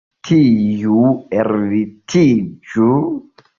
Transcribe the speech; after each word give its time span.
Tuj 0.27 1.01
ellitiĝu! 1.43 2.89